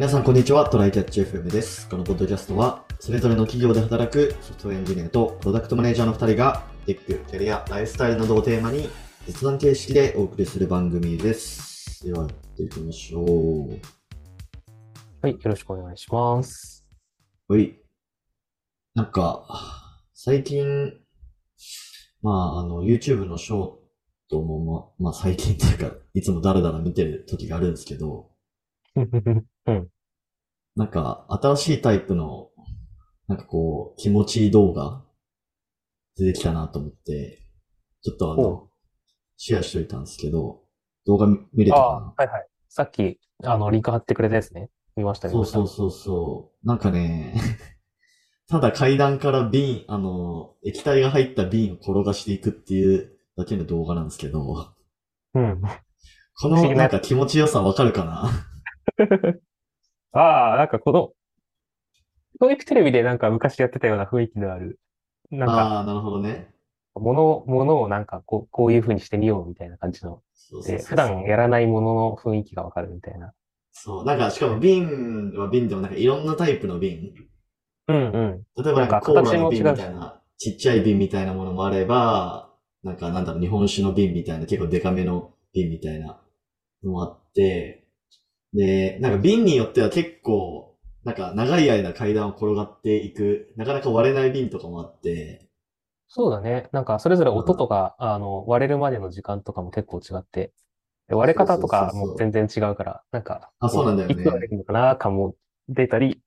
[0.00, 0.66] 皆さん、こんにちは。
[0.66, 1.86] トライキャッチ FM です。
[1.86, 8.88] このポッドキャストは、それぞれの企業で働くソフトウェアエンジニアとプロダクトマネージャーの2人が、テック、キャリア、ライフスタイルなどをテーマに、
[9.26, 12.02] 実談形式でお送りする番組です。
[12.02, 13.68] では、やっていきましょう。
[15.20, 16.86] はい、よろしくお願いします。
[17.46, 17.78] はい。
[18.94, 19.44] なんか、
[20.14, 20.94] 最近、
[22.22, 23.72] まあ、あの、YouTube のショー
[24.30, 28.30] トも、ま、まあ、最近っていうか、いつもダラダラ見てる時があるんですけど、
[29.70, 29.88] うん。
[30.76, 32.50] なんか、新しいタイプの、
[33.28, 35.04] なんかこう、気持ちいい動画、
[36.16, 37.42] 出てきたなと思って、
[38.02, 38.68] ちょっとあほの、
[39.36, 40.62] シェアしといたんですけど、
[41.06, 42.46] 動画見見れたあかあ、はいはい。
[42.68, 44.70] さっき、あの、リンク貼ってくれたやつね。
[44.96, 45.54] 見ました、な見ました。
[45.58, 46.66] そうそうそうそう。
[46.66, 47.34] なんかね、
[48.48, 54.74] ただ階段から瓶、あの、液体が入った瓶を転がしていくっていうだけの動画なんですけど、
[55.34, 55.62] うん。
[56.40, 58.30] このなんか気持ちよさわかるかな？
[60.12, 61.12] ああ、なんかこの、
[62.40, 64.80] 教育テレビでなんか昔やってたような雰囲気のある、
[65.30, 66.52] なんか、ああー、なるほどね。
[66.94, 73.32] もの、ものをなんかこう、こういう風にしてみようみたいな感じの、で、そうそうそう普段やらないものの雰囲気がわかるみたいな。
[73.72, 74.04] そう。
[74.04, 77.12] なんか、しかも瓶は瓶でもなんかいろんなタイプの瓶。
[77.88, 78.42] うんうん。
[78.56, 82.50] 例えばなんかコーラの瓶みたいな、ちっちゃい瓶みたいなものもあれば、
[82.82, 86.20] なんかなんだろう、日本酒の瓶みたいな、結構デカめの瓶みたいな
[86.84, 87.79] のもあって、
[88.54, 95.48] で、なんか瓶によっては結構、なんか長い間階段を転がっていく、なかなか割れない瓶とかもあって、
[96.08, 96.68] そうだね。
[96.72, 100.52] なんか、それぞれ音とか、あの、割れるまでの時間とかも結構違って、
[101.08, 105.36] で割れ方とかも全然違うから、なんか、あそうなんだよねいつ割れるのかな感も
[105.68, 106.22] 出たり、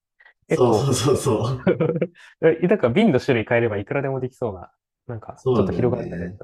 [0.50, 1.64] そうそうそうそう。
[2.42, 4.72] えなんか瓶の種類変えればいくらでもできそうな、
[5.08, 6.38] なんか、ちそうなんだよねょっと広がるんだね。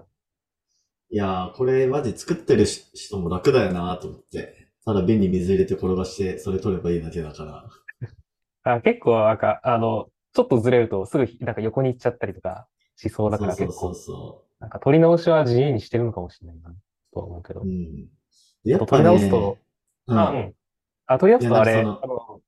[1.12, 4.59] いやー、これマジ作ってるし人も楽だよなと思って。
[4.90, 7.44] ただ瓶に水入れて転がして、それ取ればいいだけだか
[8.64, 8.74] ら。
[8.74, 16.74] あ結構、なんか、あの、ちょっとずれるとすぐ、なんか横に行っちゃったりとかしそうだからそうそう結構、そなんか取り直しは自由にしてるのかもしれないな、
[17.14, 17.66] とは思うけどう。
[17.66, 17.68] う。
[17.68, 18.08] ん。
[18.64, 19.58] でやっぱ取りね、直すと、
[20.08, 20.54] うんあ、うん。
[21.06, 22.42] あ、取り直すとあれ、あの、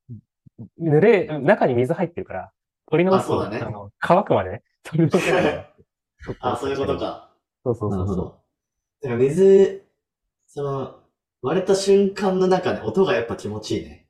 [0.80, 2.52] 濡れ、中に水入ってるから、
[2.90, 5.74] 取り直すと、あそうだねあの、乾くまでね、取り直せない。
[6.42, 6.98] あ、そういうこと。
[6.98, 7.30] か。
[7.62, 8.16] そうそうそうそう。
[8.16, 8.42] ど。
[9.02, 9.86] だから水、
[10.48, 11.01] その、
[11.42, 14.06] 割れた瞬間の中で音がやっぱ気持ちいいね。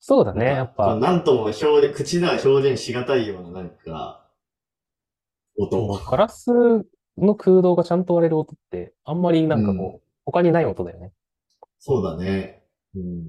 [0.00, 4.28] そうだね、やっぱ、なんとも表現、口では表現しがたいようななんか、
[5.56, 5.88] 音。
[6.10, 6.50] ガラス
[7.16, 11.12] の空洞がちゃんと割れる音って、あんまりなんかこう、他にない音だよね。
[11.78, 12.64] そうだね。
[12.94, 13.24] うん。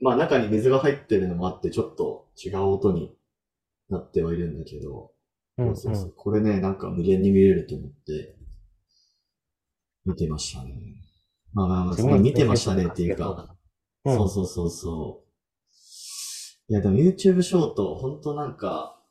[0.00, 3.14] まあ中に水が入ってるのもあって、ちょっと違う音に
[3.90, 5.10] なってはいるんだけど、
[5.58, 6.14] うん、そうそうそう。
[6.16, 8.36] これね、なんか無限に見れると思って、
[10.06, 10.72] 見てましたね。
[11.58, 14.12] まあまあまあ、自その見てましたねっていうか、な。
[14.12, 15.24] うんそうそうそうそ
[16.68, 16.72] う。
[16.72, 19.02] いや、でも YouTube ショート、ほんとなんか、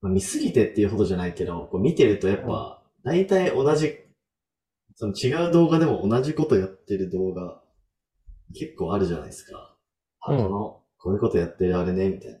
[0.00, 3.98] まあ見すぎてっていうほどじゃないけど、こう見てるとやっぱ、大体同じ、
[4.94, 7.60] その違う動画でも同じことやってる動画、
[8.54, 9.76] 結構あるじゃないですか。
[10.20, 12.38] あ、の、こういうことやってるあれね、みたいな。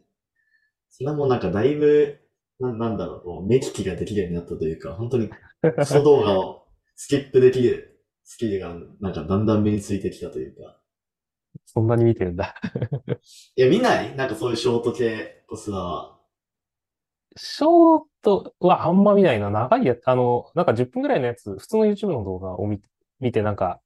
[0.90, 2.20] それはもうなんかだいぶ、
[2.60, 5.30] ななんだろう、もう目利きができるようになったというか、本当に
[5.76, 6.61] クソ動画を
[6.94, 10.78] スキップできるスキルがなんかだんだん身についてきたというか。
[11.66, 12.54] そんなに見てるんだ。
[13.56, 14.16] いや、見ない？
[14.16, 16.18] なんかそういうショート系こそは。
[17.36, 19.50] ショートはあんま見ないな。
[19.50, 22.80] 長いやつ、あの、なんか10分ぐらいのやつ、普通の YouTube の動画を見
[23.20, 23.80] 見て、なんか、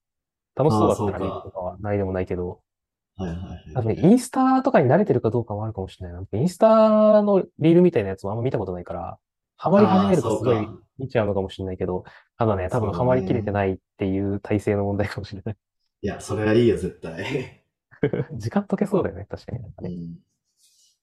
[0.55, 2.61] 楽しそうだったらとかはないでもないけど、
[3.17, 3.75] はいはいはい。
[3.75, 6.39] 多分インスタとかに慣れてるかどうかもあるかもしれないな。
[6.41, 9.19] インスタのリールみたいなやつもあんま見たことないから、
[9.57, 10.69] ハマり始めるとすごい
[10.99, 12.05] 見ちゃうのかもしれないけど、
[12.39, 15.57] ただね、多分そうだねハマりきれてないっていう体制の問題かもしれない。
[16.03, 17.65] いや、それはいいよ、絶対。
[18.39, 19.65] 時間解けそうだよね、確かに。
[19.81, 20.19] うん。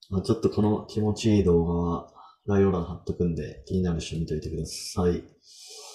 [0.10, 2.14] まあ、ちょっとこの気持ちいい動画は
[2.48, 5.24] 概要欄貼っとくんで、気になる人見といてください。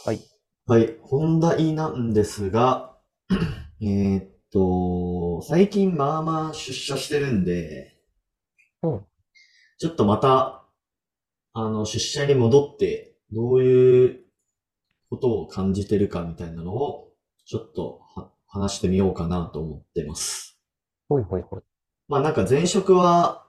[0.05, 0.21] はい。
[0.67, 0.97] はい。
[1.03, 2.97] 本題なんですが、
[3.81, 7.97] えーっと、最近まあまあ出社してるんで、
[8.83, 9.07] うん。
[9.79, 10.65] ちょっとまた、
[11.55, 14.25] あの、出社に戻って、どういう
[15.11, 17.09] ことを感じてるかみたいなのを、
[17.47, 20.59] ちょっとは話してみようかなと思ってます。
[21.09, 21.61] ほいほいほい。
[22.09, 23.47] まあなんか前職は、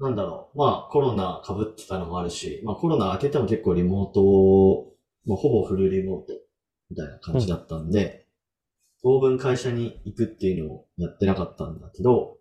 [0.00, 4.94] なんだろう、まあコロナ被ってたのもあるし、まあコロナ明けても結構リモートを、
[5.26, 6.32] もうほぼフルリモート
[6.90, 8.26] みたいな感じだったんで、
[9.02, 12.36] 当分会社に行くっていうのをやってなかったんだけど、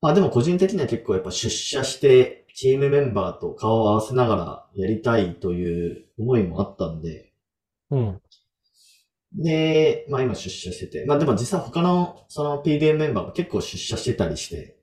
[0.00, 7.27] まあでも個人的には結構やっぱ出社してチームメンバーと顔を合わせながらやりたいという思いもあったんで、
[7.90, 8.20] うん。
[9.32, 14.78] で、まあ今出社してて、まあでも実際他のその PDM メンバーも結構出社してたりして、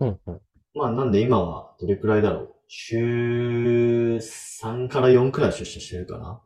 [0.00, 0.40] うんうん。
[0.74, 2.54] まあなんで今はどれくらいだろう。
[2.68, 6.42] 週3から4くらい出社してるかな。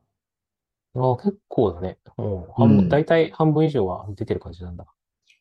[0.97, 1.99] ああ、結構だね。
[2.17, 4.87] もう、うん半分、大体半分以上は出てる感じなんだ。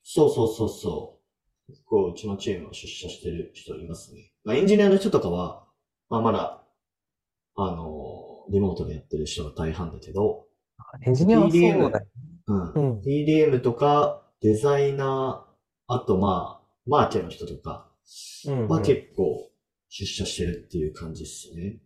[0.04, 1.19] そうそうそうそ
[1.68, 1.71] う。
[1.71, 4.31] 結構うちのチームは出社してる人いますね。
[4.44, 5.65] まあエンジニアの人とかは、
[6.10, 6.63] まあまだ、
[7.56, 10.45] あの、リモートでやってる人が大半だけど、
[11.06, 12.06] エンジニアはそうだよ。
[12.48, 12.72] うん。
[12.74, 13.01] うん。
[13.01, 17.90] PDM とか、デザイナー、あとまあ、マーケの人とか
[18.48, 18.84] うん、はうん。
[18.84, 19.50] 結構
[19.90, 21.78] 出社してるっていう感じですね。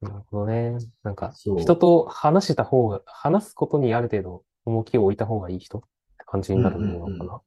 [0.00, 0.78] なるほどね。
[1.02, 5.86] なんか、人と話した方が、話すことにある程度重きを置いた方がいい人って
[6.26, 7.40] 感じになるのかうんうんうんな。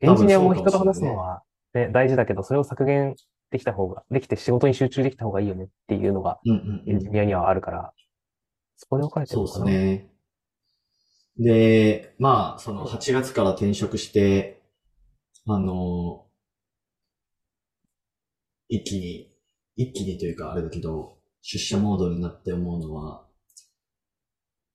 [0.00, 1.42] エンジニアも人と話すのは、
[1.72, 3.16] ね、大事だけど、それを削減
[3.50, 6.40] できた方が、できて仕事に集中できた方がいいよねっていうのが。
[6.86, 7.92] エンジニアにはあるから、
[8.76, 9.64] そこで分かれてるそうのかな。
[9.66, 10.10] ですね。
[11.38, 14.62] で、まあ、その8月から転職して、
[15.46, 16.26] あの、
[18.68, 19.32] 一気に、
[19.76, 23.26] 一気にというかあれだけど、出社モードになって思うのは、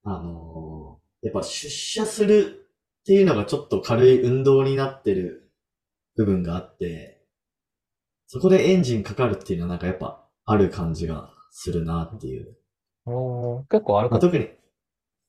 [0.03, 2.69] あの、やっぱ出社する
[3.01, 5.51] っていうのがちょっと軽い運動になってる
[6.15, 7.20] 部分があって、
[8.33, 12.55] そこでエンジンかかるっていうのはなんかやっぱある感じがするなっていう。
[13.05, 14.19] おー結構あるまあ。
[14.21, 14.47] 特に、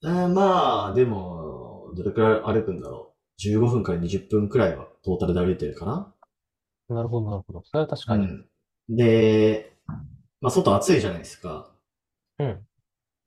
[0.04, 3.48] あーまあ、でも、どれくらい歩くんだろう。
[3.48, 6.14] 15分から20分くらいはトータルで歩いてるかな。
[6.90, 7.64] なるほど、なるほど。
[7.64, 8.26] それは確かに。
[8.26, 8.46] うん。
[8.88, 9.76] で、
[10.40, 11.72] まあ、外暑いじゃないですか。
[12.38, 12.66] うん。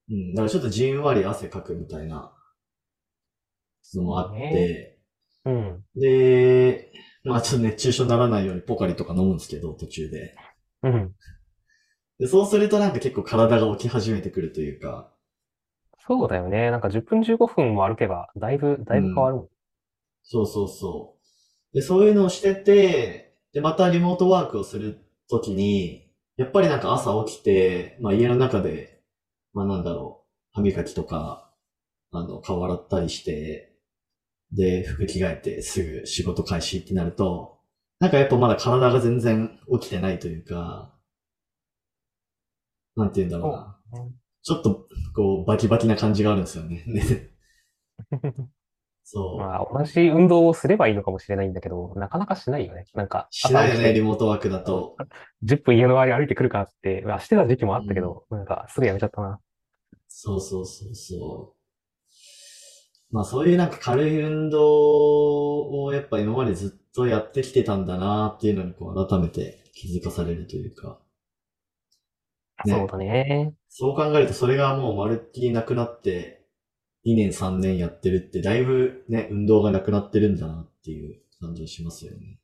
[0.10, 0.34] うん。
[0.36, 2.34] だからちょっとじんわり汗かくみたいな
[3.94, 4.95] のもあって、
[5.46, 5.86] うん。
[5.96, 6.92] で、
[7.24, 10.36] まあちょっと熱中症にならないようにポカリとか飲むんですけど、途中で。
[10.84, 11.16] うん。
[12.20, 15.14] で、そうするとなんか結構体が起き始めてくるというか、
[16.08, 16.72] そうだよね。
[16.72, 19.50] なんか10分15分も歩けば、だいぶ、だいぶ変わるもん。
[20.24, 21.18] そうそうそ
[21.74, 21.76] う。
[21.76, 25.00] で、そういうのをしてて、で、またリモートワークをする
[25.30, 29.02] ときに、やっぱりなんか朝起きて、まあ家の中で、
[29.54, 31.52] まあなんだろう、歯磨きとか、
[32.12, 33.75] あの、顔洗ったりして、
[34.56, 37.60] で、服着替えてすぐ仕事開始ってなると、
[38.00, 40.94] なんかやっぱまだ体が全然起きてないというか、
[42.96, 43.78] なんて言うんだろうな。
[44.44, 46.84] ちょっと、こう、バキバキな感じがあるんですよね。
[49.04, 49.38] そう。
[49.38, 52.86] まあ、同じ運動をすればいいのかもしれないんだけど、なかなかしないよね。
[52.94, 54.96] なんか、しないよね、リモートワークだと。
[55.44, 59.40] 10分家の周り歩いてくるかって、まあしてた時期もあったけど、なんか、すぐやめちゃったな。
[60.08, 61.55] そうそうそうそう。
[63.12, 71.00] まあそういうなんか軽い運動をやっぱ今までずっとやってきてたんだなっていうのにこう改めて気づかされるというか。
[72.66, 73.54] ねそうだね。
[73.70, 76.46] そう考えるとそれがもうまるっきりなくなって
[77.06, 82.40] 2年3年やってるってだいぶね、運動がなくなってるんだなっていう感じがしますよね。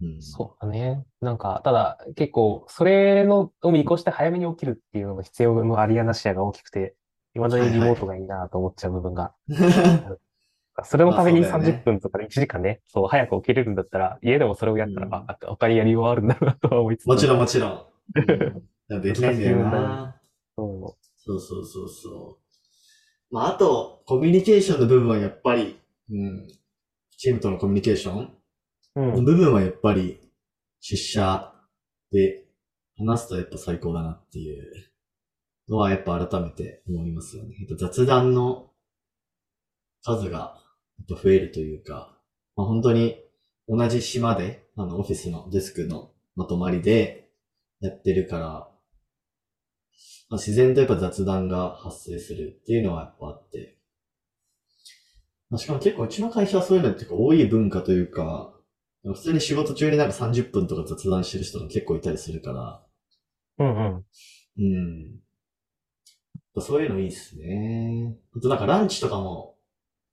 [0.00, 0.22] うん。
[0.22, 1.04] そうだね。
[1.20, 6.94] なんか、ただ、結構、それの、を見越して早めに起きるっていうのが必要のありやなしやが大きくて、
[7.34, 9.34] 未だにリモートがいいなと思っちゃう部分が。
[10.82, 17.06] それのためにまあそうだよね30分とか1時間ね、そう、早く起きれるんだったら、家でもそれをやったら、うんあ、他にやりようはあるんだなとは思いつつ。
[17.06, 17.86] もちろんもちろん。
[18.88, 20.20] うん、できないんだよな。
[20.56, 22.38] そそうそうそうそ
[23.30, 23.34] う。
[23.34, 25.78] まあ、あと、コミュニケーションの部分はやっぱり、
[26.10, 26.48] うん、
[27.16, 28.32] チームとのコミュニケーション
[28.96, 29.00] う。
[29.00, 29.24] うのん。
[29.24, 30.20] 部分はやっぱり、
[30.80, 31.52] 出社
[32.10, 32.46] で
[32.98, 34.93] 話すとやっぱ最高だなっていう
[35.68, 37.54] のはやっぱ改めて思いますよね。
[37.78, 38.70] 雑談の
[40.02, 40.60] 数が
[41.08, 42.18] 増えるというか、
[42.56, 43.16] まあ、本当に
[43.68, 47.30] 同じ島で、あの、オフィスのデスクのまとまりで
[47.80, 48.68] やってるから、
[50.28, 53.78] まあ、自然とやっぱ雑談が発生するっていうのはやっぱあって。
[55.50, 58.52] まあ、しかも結構うちの会社はそういうのって多い文化というか、
[59.04, 62.82] 普通に仕事中になんか30分とか雑談してる人が結構いたりするから、
[63.58, 64.04] うんうん。
[64.58, 65.23] うん。
[66.60, 68.16] そういうのいいっすね。
[68.36, 69.56] あとなんかランチとかも、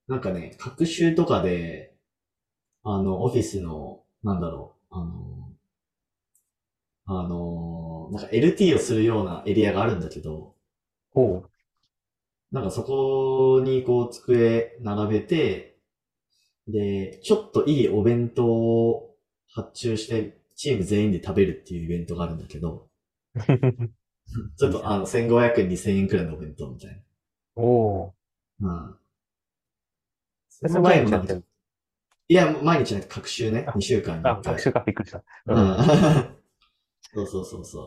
[0.07, 1.93] なんかね、学習とかで、
[2.83, 5.53] あの、オフィスの、なんだろう、あの、
[7.05, 10.55] あの、なんか LT をするようなエリアがあるんだけど、
[11.13, 11.50] おう。
[12.51, 15.77] なんかそこにこう机並べて、
[16.67, 19.15] で、ちょっといいお弁当を
[19.53, 22.88] 発注して、チーム全員で食べるっていうイベントがあるんだけど、
[24.57, 27.03] ちょっとあの、1500円、2000円くらいのお弁当みたい
[27.55, 28.13] おう。
[28.59, 28.69] な。
[28.69, 28.97] うん。
[30.50, 31.43] それ毎日やってる？
[32.29, 33.75] いや、毎日じゃなくて、各週ねあ。
[33.75, 34.59] 2週間にあ、1回学。
[34.59, 35.23] 習かびっくりした。
[35.45, 35.57] ううん。
[35.59, 36.41] ん。
[37.13, 37.85] そうそうそうそう。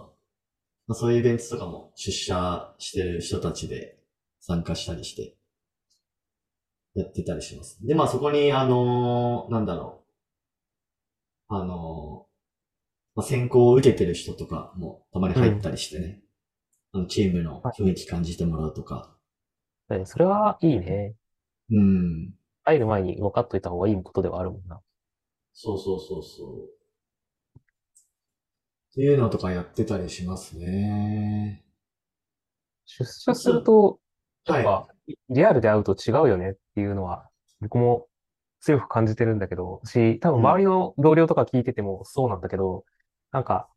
[0.89, 3.99] まあ、そういうイベントとかも出社してる人たちで
[4.41, 5.37] 参加したりして、
[6.95, 7.79] やってたりします。
[7.87, 10.05] で、まあそこに、あのーなんだろ
[11.49, 11.55] う。
[11.55, 12.35] あのー
[13.17, 16.24] まあ、選考を受けてる人とかもたまに入ったりしてね。
[16.95, 19.15] あのチームの雰囲気感じてもらうとか。
[19.91, 21.15] ねそれはいいね。
[21.71, 22.35] うん。
[22.65, 24.83] 入る前に分かっといた方がいいことではあるもんな。
[25.55, 26.69] そうそうそうそう。
[28.93, 31.65] っていうのとかやってたりしますね。
[32.87, 33.99] 出社すると、
[34.47, 34.63] やはい。
[34.63, 34.89] っぱ、
[35.31, 37.29] リアルで会うと違うよねっていうのは、
[37.61, 38.09] 僕も
[38.61, 42.85] 強く感じてるんだけど、し、多分周りの同僚とか聞いててもそうなんだけど、
[43.33, 43.69] なんか、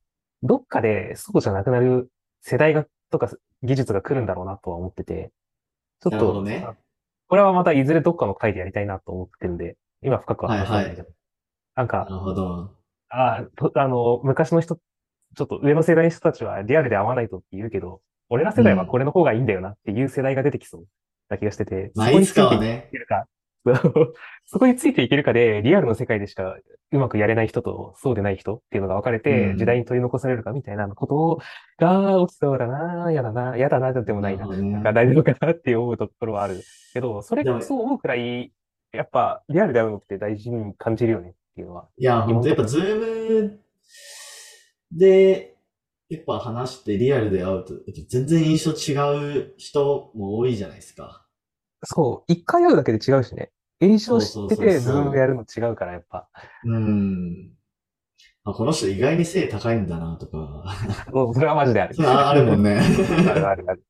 [0.43, 3.29] どっかでそうじゃなくなる世代が、とか
[3.63, 5.31] 技術が来るんだろうなとは思ってて、
[6.01, 6.67] ちょっと、なるほどね。
[7.27, 11.09] これはまたいずれどっかの回でやりたいなと思ってるんで、今深くは話さないんだけど、
[11.75, 12.71] なんかな、るほど。
[13.09, 20.85] あと、あの、昔の人、ちょっと上の世代の人たちはリアルで会わないとって言うけど、俺ら世代はこれの方がいいんだよなっていう世代が出てきそう
[21.29, 22.89] な気がしてて、まあ、そこいつかについていはね。
[22.91, 23.25] けるか、
[24.45, 26.57] そこについていけるかで、リアルの世界でしか
[26.91, 31.39] うまくやれない人とそうでない人っていうのが分かれてう、ん時代に取り残されるかみたいなこと
[31.79, 34.47] が起きそうだな、やだな、やだな、でもないな。
[34.47, 36.61] ねなんか大丈夫かなって思うところはある
[36.93, 38.51] けど、それでもそう思うくらい、
[38.93, 41.87] やっぱリアルで会うのって大事に感じるよねっていうのは。
[41.97, 43.59] いや、本当やっぱズーム
[44.91, 45.57] で、
[46.09, 47.73] やっぱ話してリアルで会うと、
[48.07, 51.25] 全然印象違う人も多いじゃないですか。
[51.83, 53.51] そう、一回会うだけで違うしね。
[53.79, 56.27] 印象知ってて、 Zoom やるの違うから、やっぱ。
[56.63, 57.51] うん。
[58.43, 60.63] あ、この人意外に背高いんだなとか。
[61.11, 61.95] もうそれはマジである。
[62.07, 62.79] ああるもんね。
[62.79, 63.83] あるあるある。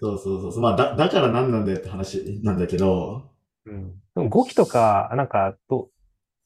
[0.00, 0.60] そうそうそう。
[0.60, 3.30] まあ、だ、だから何なんだよって話なんだけど。
[3.66, 3.90] うん。
[4.14, 5.90] でも語気とか、なんか、と、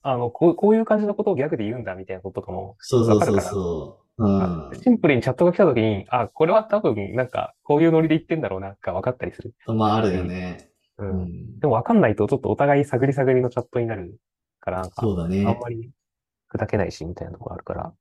[0.03, 4.25] あの、こう、こういう感じのことをギャグで言うんだみたいなこととかも、そうそうそうそう。
[4.25, 4.71] うん。
[4.83, 9.55] シンプルにチャットが来た時に、あ、これは多分、なんか、こういうノリで言ってんだろうな、が分かったりする。
[9.67, 10.72] まあ、あるよね。
[11.11, 11.13] う。
[11.13, 11.59] うんん。
[11.61, 14.19] でも分かんないと、ちょっとお互い探り探りのチャットになる
[14.61, 15.59] から、なんか、そうだあんね。
[15.61, 15.91] まり
[16.53, 17.93] 砕けないし、みたいなところあるから。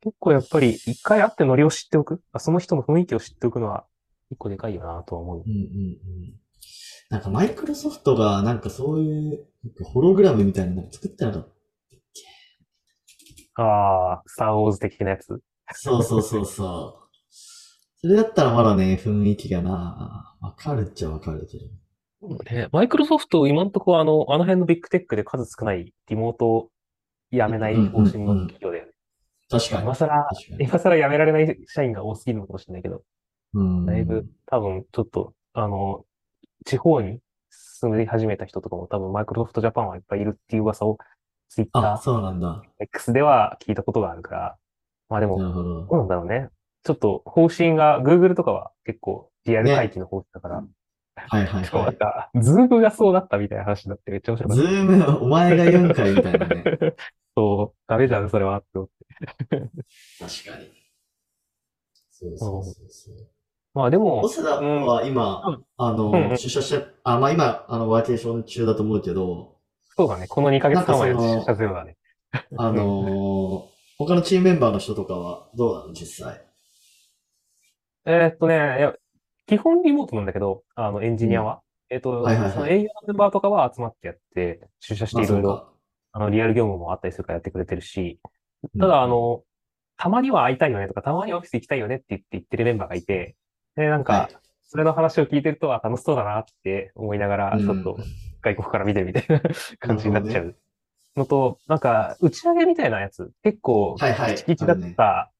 [0.00, 3.84] 結構やっぱり、一回会ってノリを知っておく、あその人の雰囲気を知っておくのは、
[4.30, 5.52] 一個でかいよなとは思ううん。
[5.52, 5.60] うんう
[6.26, 6.34] ん。
[7.10, 9.46] なんかマイクロソフトがなんかそういう、
[9.82, 11.48] ホログラムみたいなの作ってなかった。
[13.62, 15.40] ああ、スターウォーズ的なやつ。
[15.72, 17.08] そうそうそうそう。
[18.00, 21.64] それだったらまだね、雰囲気がな、わかるっちゃわかるけど。
[22.20, 26.70] ね、マイクロソフト、今んとこあの、あの辺のビッグテックで数少ないリモートを
[27.30, 28.92] やめない方針の企業だよね。
[29.48, 29.82] 確かに。
[29.82, 30.28] 今更。
[30.58, 33.02] 今更辞められない社員が多すぎるのかもしれないけど、
[33.54, 33.86] うん。
[33.86, 36.04] だいぶ多分ちょっと、あの、
[36.64, 37.20] 地方に
[37.50, 40.98] 住み始めた人とかも多分マイクロソフトジャパンはいっぱいいるっていう噂を
[41.48, 42.62] ツイッあ、タそうなんだ。
[42.80, 44.56] ー、X では聞いたことがあるから、
[45.08, 45.86] まあでも、なるほど。
[45.86, 46.48] どうなんだろうね。
[46.82, 50.64] ちょっと方針が、Google とかは結構リアル回帰の方針だから、
[51.28, 54.70] はいはいはなんか、 Zoom がそうだったみたいな話になってめっちゃ面白かった。
[54.70, 56.64] Zoom、お前が言うんかいみたいなね。
[57.36, 59.46] そう、ダメじゃん、それは、って思って。
[59.48, 59.68] 確か
[60.58, 60.70] に。
[62.10, 63.14] そうそうそうそう。
[63.74, 69.56] まあでも、早稲田は今、うんあの、うんうん出社して、あ、まあ今、あの、ワーケーション中だと思うけど、
[69.96, 71.96] そうだね、この2ヶ月間は出社ゼロだね。
[72.56, 76.40] あのー他のチームメンバーの人とかはどうなの実際？
[78.06, 78.94] えーっとね、
[79.48, 81.62] 基本リモートなんだけど、あの、エンジニアは。
[81.90, 82.52] えーっと、はいはいはい。
[82.52, 85.72] その営業のメンバーとかは集まってやって、出社していろいろ、ま
[86.12, 88.20] あの、リアル業務もあったりするからやってくれてるし、
[88.74, 88.80] うん。
[88.80, 89.42] ただ、あの、
[89.96, 93.36] たまには会いたいよねとか、たまにオフィス行きたいよねって言って言ってるメンバーがいて、
[93.74, 97.66] で、なんかはい、それの話を聞いてると、あ、楽しそうだなって思いながら、うん。
[97.66, 97.96] ちょっと
[98.42, 99.40] 外国から見てるみたいな
[99.80, 100.56] 感じになっちゃう。
[101.16, 104.34] のと、なんか、打ち上げみたいなやつ、結構、はいはい。
[104.34, 105.32] キチキチだった、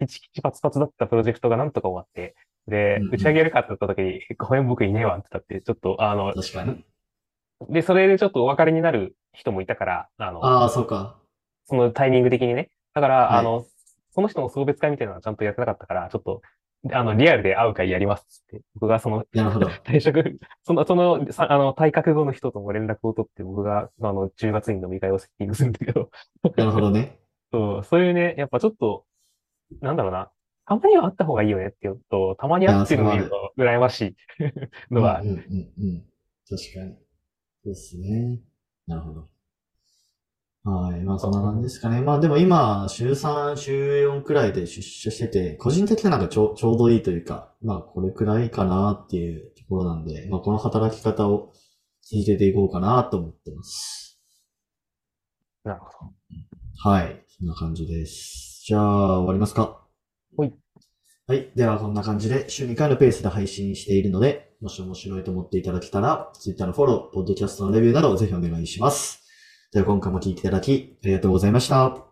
[0.00, 2.34] キチキチパツパツだったプロジェクトがなんとか終わって、
[2.68, 6.84] でうんう、ん打ち上げやるかって言った時に、ごめん、僕いねえわって言ったって、ちょっと、あの、確かに。
[7.68, 11.16] で、それでちょっとお別れになる人もいたから、あの、ああ、そうか。
[11.66, 12.70] そのタイミング的にね。
[12.94, 13.66] だから、はいあの、
[14.10, 16.42] その人の送別会みたいなのはちゃんとやってなかったから、ちょっと、
[16.90, 19.68] あの、リアルで会う会やりますって、僕がその、なるほど。
[19.84, 26.10] 退職、その、その、さあの、退閣後の人とも連絡を取って、僕が、あの、10月に飲み会をセッティングするんだけど、
[26.56, 27.20] なるほどね。
[27.52, 29.04] そう、そういうね、やっぱちょっと、
[29.80, 30.30] なんだろうな、
[30.66, 33.14] たまには会った方がいいよねっていうのと、たまに会ってるのを
[33.58, 34.16] 羨ましい
[34.90, 36.04] のはうん、うんうんうん。
[36.48, 36.96] 確かに。
[37.64, 38.40] ですね。
[38.86, 39.28] なるほど。
[40.64, 41.00] はい。
[41.00, 42.00] まあ、そんな感じですかね。
[42.02, 51.52] まあ、でも今、週3、週4くらいで出社してて、個人的にはなんかちょちょうどいいというか、まあ、これくらいかなっていうところなんで、まあ、この働き方を
[52.02, 54.20] 続けていこうかなと思ってます。
[55.64, 56.12] なるほど。
[56.76, 57.24] はい。
[57.28, 58.62] そんな感じです。
[58.64, 59.81] じゃあ、終わりますか。
[60.36, 60.52] ほい。
[61.26, 61.52] はい。
[61.54, 69.22] では、こんな感じで週2回のペースで配信しているので、もし面白いと思っていただけたら、Twitter のフォロー、ポッドキャストのレビューなどぜひお願いします。
[69.72, 71.84] では、今回も聞いていただき、ありがとうございました。
[71.84, 72.06] あ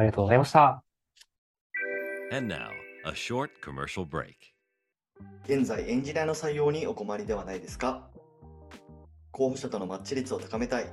[0.00, 0.82] りがとうございました。
[2.32, 2.68] And now,
[3.06, 4.34] a short commercial break.
[5.44, 8.08] 現在エンジニアの採用にお困りではないですか？
[9.32, 10.86] 候補者とのマッチ率を高めたい、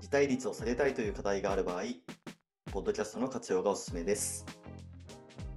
[0.00, 1.82] 辞退率を下げたいという課題がある場合、
[2.72, 4.44] ポッドキャストの活用がおすすめです。